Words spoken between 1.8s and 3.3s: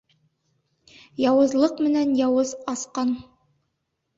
менән яуыз асҡан.